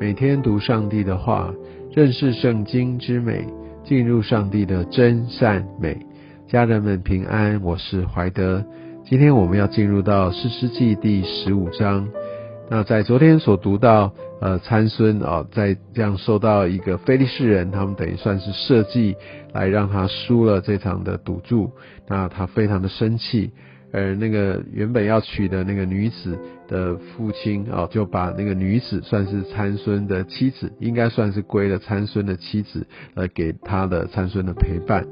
[0.00, 1.52] 每天读上帝的话，
[1.92, 3.44] 认识圣经之美，
[3.82, 5.98] 进入上帝的真善美。
[6.46, 8.64] 家人们平安，我是怀德。
[9.04, 12.08] 今天我们要进入到诗诗记第十五章。
[12.70, 19.16] 那在昨天所读到，呃，参孙啊，在这样受到一个非利士人，他们等于算是设计
[19.52, 21.72] 来让他输了这场的赌注，
[22.06, 23.50] 那他非常的生气。
[23.92, 26.38] 而那个原本要娶的那个女子
[26.68, 35.06] 的父亲哦，就把那个女子算是参孙的妻子，应该算是归了参孙的妻子，呃，给他的参孙的陪伴。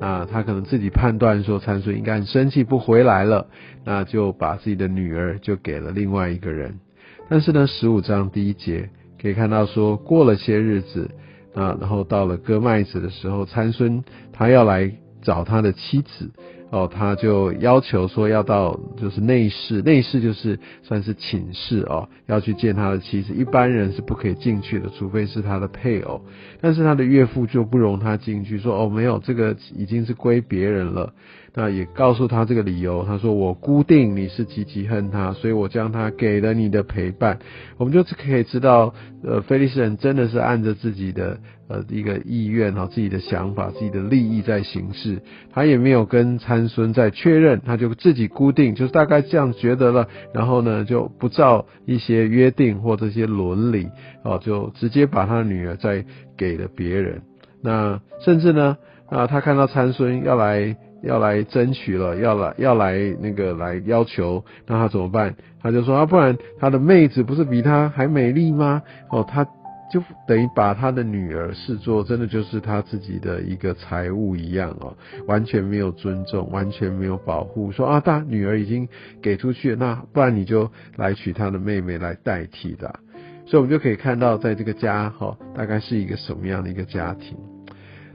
[0.00, 3.46] 那他可能自己判断说参孙应该很生气不回来了，
[3.84, 6.80] 那就把自己的女儿就给了另外一个人。
[7.28, 8.88] 但是呢，十五章第一节
[9.20, 11.10] 可以看到说，过了些日子
[11.54, 14.02] 啊，然后到了割麦子的时候，参孙
[14.32, 14.90] 他要来
[15.22, 16.30] 找他的妻子。
[16.72, 26.22] 哦，他就要求说要到就是内室，内室就是算是寝室哦，要去见他的妻子，一般人是不可以进去的，除非是他的配偶。
[26.62, 31.12] 但是他的岳父就不容他进去，说哦没有，这个已经是归别人了。
[31.54, 37.38] 那也告诉他这个理由，他说我固定你是极其恨他，所以我将他给了你的陪伴。
[37.76, 45.20] 我们就可以知道，呃，菲利斯人真的是按着自己的呃一个意愿哈，自己的想法、自己的利益在行事。
[45.52, 53.88] 他也没有跟参孙在确认，他就自己固定，就是大概这样觉得了，然后呢就不照一些约定或这些伦理
[54.24, 56.04] 哦，就直接把他的女儿再
[56.36, 57.22] 给了别人。
[57.62, 58.76] 那甚至呢
[59.08, 60.76] 啊，他看到参孙要来。
[61.04, 65.34] 要来争取了，要来要来那个来要求，那他怎么办？
[65.60, 68.82] 他就说啊，不然他的妹子不是比他还美丽吗？
[69.10, 69.44] 哦，他
[69.92, 77.70] 就等于把他的女儿视作真的就是他自己的一个财物一样哦，完全没有尊重，完全没有保护。
[77.70, 78.88] 说啊，大女儿已经
[79.20, 83.00] 给出去，那不然你就来娶他的妹妹来代替的。
[83.44, 87.36] 所以，我们就可以看到，在这个家哈，大概是一个什么样的一个家庭。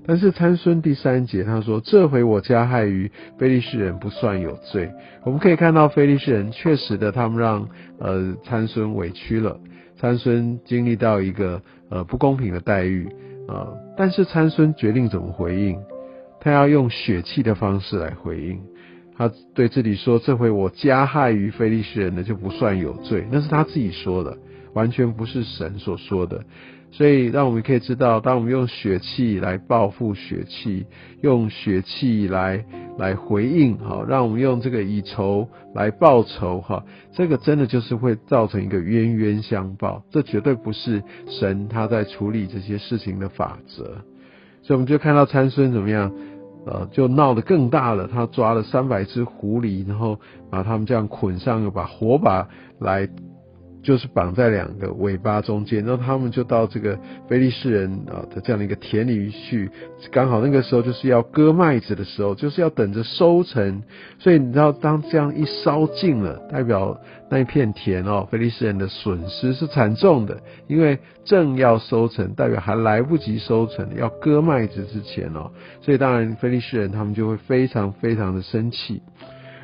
[0.08, 4.90] 但是参孙第三节他说：“这回我加害于非利士人不算有罪。”
[5.26, 7.68] 我们可以看到非利士人确实的，他们让
[8.00, 9.60] 呃参孙委屈了，
[9.98, 13.08] 参孙经历到一个呃不公平的待遇
[13.48, 13.68] 啊。
[13.98, 15.80] 但是参孙决定怎么回应？
[16.40, 18.62] 他要用血气的方式来回应。
[19.18, 24.38] 他对自己说：“这回我加害于非利士人的就不算有罪。”那是他自己说的，
[24.74, 26.44] 完全不是神所说的。
[26.90, 30.86] 所以，让我们可以知道，当我们用血气来报复血气，
[31.22, 32.66] 用血气来
[32.98, 36.84] 来回应，哈，让我们用这个以仇来报仇，哈，
[37.14, 43.84] 这个真的就是会造成一个冤冤相报，这绝对不是神他在处理这些事情的法则。
[44.64, 46.12] 所以，我们就看到参孙怎么样，
[46.66, 48.08] 呃，就闹得更大了。
[48.08, 50.20] 他抓了三百只狐狸，然后
[50.50, 52.48] 把他们这样捆上，又把火把
[52.80, 53.08] 来。
[53.84, 59.70] 就是绑在两个尾巴中间，然后他们就到这个菲利士人啊的这样的一个田里去，
[60.12, 63.82] 刚好那个时候就是要割麦子的时候，就是要等着收成，
[64.20, 67.00] 所以你知道，当这样一烧尽了，代表
[67.30, 70.38] 那一片田哦，菲利士人的损失是惨重的，
[70.68, 75.52] 因为正要收成，代表还来不及收成，要割麦子之前哦，
[75.82, 79.02] 所以当然菲利士人他们就会非常非常的生气。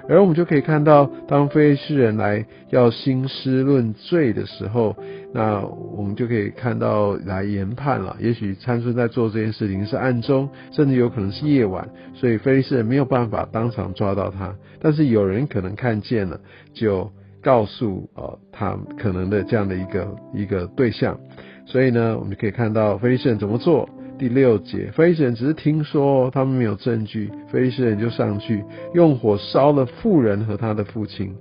[0.09, 4.95] 而我们就可以看到，当非利士人来要兴师论罪的时候，
[5.33, 5.61] 那
[5.95, 8.15] 我们就可以看到来研判了。
[8.19, 14.53] 也许参孙在做这件事情是暗中，甚至有可能是夜晚，所以非利士人没有办法当场抓到他。
[14.81, 16.39] 但是有人可能看见了，
[16.73, 17.09] 就
[17.41, 21.17] 告诉呃他可能的这样的一个一个对象。
[21.65, 23.87] 所以呢，我们就可以看到非利士人怎么做。
[24.17, 28.63] 第六节，非利士人只是听说，他们没有证据，非利士人就上去
[28.93, 31.35] 用火烧了妇人和他的父亲，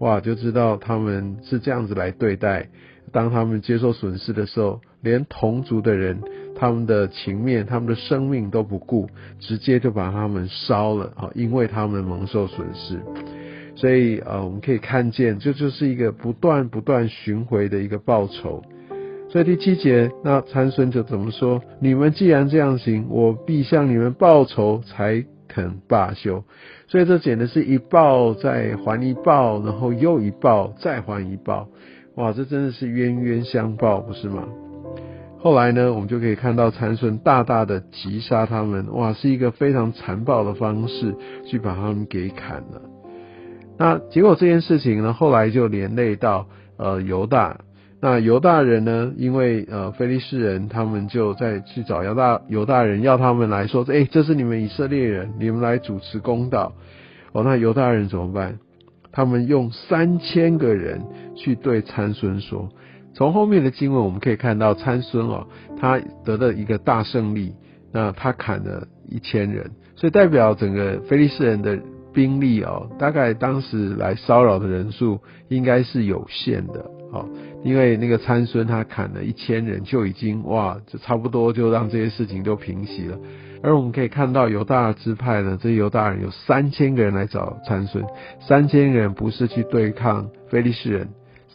[0.00, 2.68] 哇，就知道他们是这样子来对待。
[3.12, 6.20] 当他们接受损失的时候，连同族的人，
[6.56, 13.00] 他们的情面、他们的生命都不顾，直接就把他们烧了啊，因为他们蒙受损失。
[13.76, 18.62] 所以呃，我们可以看见，这就是一个不断不断巡回的一个报仇。
[19.28, 21.60] 所以第七节，那参孙就怎么说？
[21.80, 26.44] 你们既然这样行，我必向你们报仇，才肯罢休。
[26.86, 31.68] 所以这简直是一报再还一报，然后又一报再还一报。
[32.14, 34.44] 哇，这真的是冤冤相报，不是吗？
[35.38, 38.86] 后来呢，我们就可以看到参孙大大的击杀他们。
[38.94, 41.14] 哇，是一个非常残暴的方式
[41.44, 42.80] 去把他们给砍了。
[43.76, 46.46] 那结果这件事情呢，后来就连累到
[46.76, 47.58] 呃犹大。
[48.00, 49.12] 那犹大人呢？
[49.16, 56.72] 因为呃，菲利士人他们就在去找犹大犹大人，要他们来说，哎，这是你们以色列人，你们来主持公道。
[57.32, 58.58] 哦，那犹大人怎么办？
[59.12, 61.00] 他们用三千个人
[61.34, 62.68] 去对参孙说：
[63.14, 65.46] 从后面的经文我们可以看到参孙哦，
[65.78, 67.54] 他得了一个大胜利，
[67.92, 71.78] 那他砍了一千人，所以代表整个菲利士人的
[72.12, 77.26] 兵力哦，大概当时来骚扰的人数应该是有限的哦，
[77.64, 83.18] 因为那个参孙他砍了一千人就已经哇，就差不多就让这些事情都平息了。
[83.62, 88.04] 而我们可以看到犹大支派呢，这犹大人有三千个人来找参孙，
[88.40, 91.08] 三千人不是去对抗非利士人，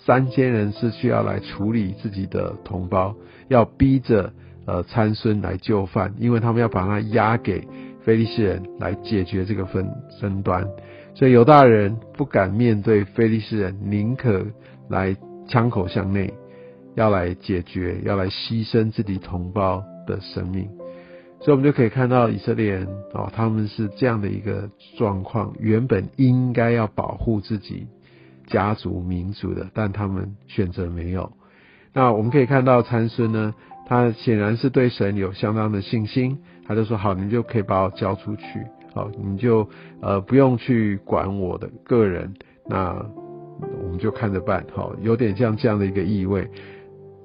[0.05, 3.15] 三千人是需要来处理自己的同胞，
[3.47, 4.33] 要逼着
[4.65, 7.65] 呃参孙来就范，因为他们要把他押给
[8.03, 9.87] 非利士人来解决这个分
[10.19, 10.67] 争端，
[11.13, 14.43] 所以犹大人不敢面对非利士人，宁可
[14.89, 15.15] 来
[15.51, 16.33] 枪口向内，
[16.95, 20.69] 要来解决，要来牺牲自己同胞的生命。
[21.41, 25.53] 所以，我们就可以看到以色列人哦，他们是这样的一个状况。
[25.59, 27.87] 原本应该要保护自己
[28.47, 31.33] 家族、民族的，但他们选择没有。
[31.93, 33.53] 那我们可以看到参孙呢，
[33.87, 38.43] 他显然是对神有相当的信心，他就说：“好，你就可以把我交出去，
[38.93, 39.67] 好，你就
[40.01, 42.35] 呃不用去管我的个人，
[42.69, 43.05] 那
[43.59, 46.49] 我们就看着办。”好，有点像这样的一个意味。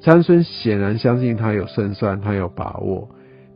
[0.01, 3.09] 参孙显然相信他有胜算，他有把握。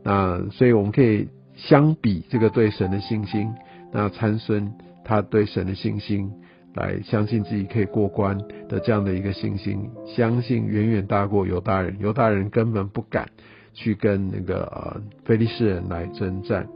[0.03, 3.53] 那所以我们可以相比这个对神的信心，
[3.91, 4.73] 那参孙
[5.05, 6.31] 他对神的信心，
[6.73, 8.37] 来相信自己可以过关
[8.67, 13.29] 的这样的一个信心，相信远远大过犹大人，犹大人根本不敢
[13.73, 16.67] 去跟那个呃菲利士人来征战。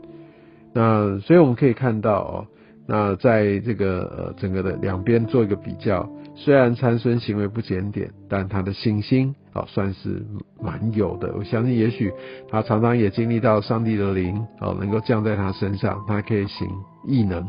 [0.72, 2.46] 那所以我们可以看到哦，
[2.86, 6.08] 那在这个呃整个的两边做一个比较。
[6.38, 10.22] 虽然参孙行为不检点，但他的信心啊算是
[10.60, 11.34] 蛮有的。
[11.34, 12.12] 我相信，也许
[12.50, 16.68] 他常常也经历到上帝的灵啊能够降在他身上，他可以行
[17.06, 17.42] 异能。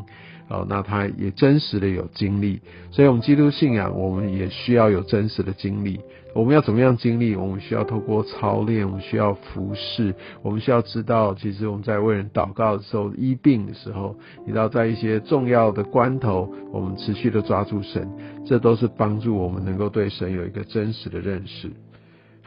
[0.49, 2.61] 哦，那他也真实的有经历，
[2.91, 5.99] 所以我们基督信仰，我们也需要有真实的经历。
[6.33, 7.35] 我们要怎么样经历？
[7.35, 10.13] 我们需要透过操练，我们需要服侍，
[10.43, 14.15] 我们需要知道，其实我们在为人祷告的时候、医病的时候，
[14.45, 18.07] 你知道在一些重要的关头，我们持续的抓住神，
[18.45, 21.71] 这都是帮助我们能够对神有一个真实的认识。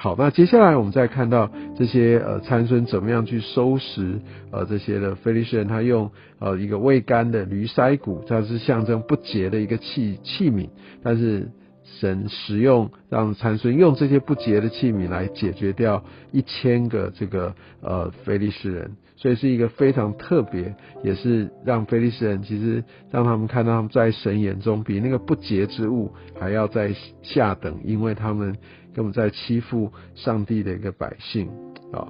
[0.02, 4.18] 好，那接下来我们再看到这些呃参孙怎么样去收拾
[4.50, 10.70] 呃这些的非利士人，他用呃一个未干的驴腮骨，它是象征不洁的一个器器皿，
[11.02, 11.50] 但是
[11.84, 20.74] 神使用让参孙用这些不洁的器皿来解决掉一千个这个呃非利士人，所以是一个非常特别，
[21.04, 26.10] 也是让非利士人其实让他们看到他们在神眼中比那个不洁之物
[26.40, 28.56] 还要在下等，因为他们。
[28.94, 31.48] 根本在欺负上帝的一个百姓
[31.92, 32.08] 啊，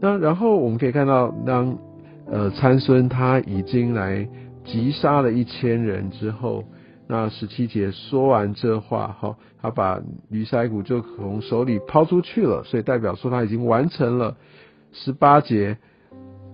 [0.00, 1.78] 那然后我们可以看到，当
[2.30, 4.28] 呃参孙他已经来
[4.64, 6.64] 击杀了一千人之后，
[7.08, 14.36] 那十七节说完这话哈，他把驴腮骨就从手里抛出去了，所以代表说他已经完成了
[14.92, 15.78] 十八节。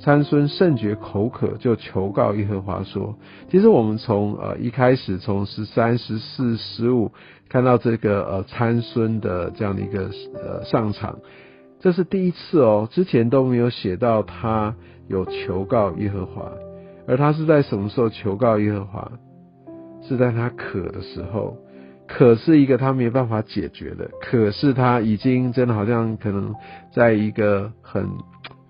[0.02, 3.16] 参孙甚觉口渴，就求告耶和华说
[3.48, 7.12] ：“其实我们从呃一开始从十三、十四、十五
[7.48, 11.20] 看到这个呃参孙的这样的一个呃上场，
[11.78, 14.74] 这是第一次哦，之前都没有写到他
[15.06, 16.50] 有求告耶和华，
[17.06, 19.12] 而他是在什么时候求告耶和华？
[20.08, 21.56] 是在他渴的时候，
[22.08, 26.52] 渴是一个他没办法解决的，可是他已经真的好像可能
[26.92, 28.08] 在一个很。”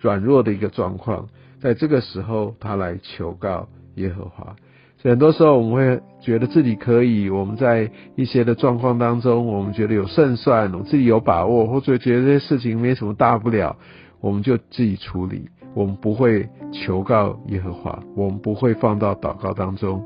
[0.03, 1.29] 软弱的一个状况，
[1.61, 4.55] 在这个时候，他来求告耶和华。
[4.99, 13.77] 所以很多时候，我们会觉得自己可以，我们在一些的状况当中，我们觉得有胜算，我自己有把握，或者觉得这些事情没什么大不了，
[14.21, 20.05] 我们就自己处理，我们不会求告耶和华，我们不会放到祷告当中。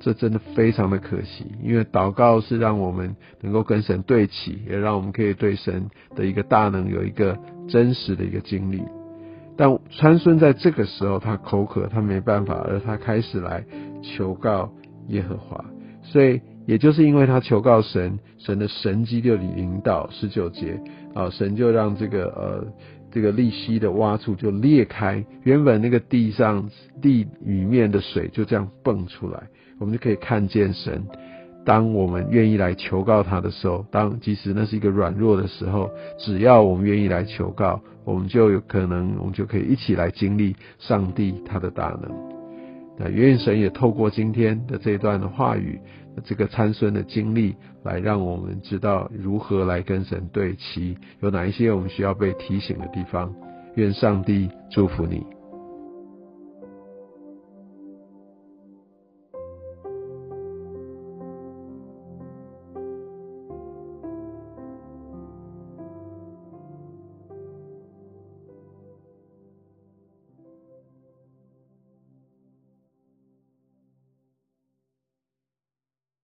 [0.00, 7.36] 这真的非常的可惜，因为祷告是让我们能够跟神对齐，也让我们可以对神的一个大能有一个
[7.68, 8.80] 真实的一个经历。
[9.58, 13.64] 但参孙在这个时候，他口渴，他没办法，而他开始来
[14.02, 14.72] 求告
[15.08, 15.64] 耶和华。
[16.04, 20.80] 所以，也就是因为他求告神，神的神机就引导十九节
[21.12, 22.72] 啊，神就让这个呃
[23.10, 26.70] 这个利息的洼处就裂开，原本那个地上
[27.02, 29.42] 地里面的水就这样蹦出来，
[29.80, 31.04] 我们就可以看见神。
[31.68, 42.10] 当我们愿意来求告他的时候，当即使那是一个软弱的时候，只要我们愿意来求告，我们就有可能，我们就可以一起来经历上帝他的大能。
[42.96, 45.78] 那愿神也透过今天的这一段的话语，
[46.24, 53.30] 这个参孙的经历，来让我们知道如何来跟神对齐，有哪一些我们需要被提醒的地方。
[53.74, 55.37] 愿上帝祝福你。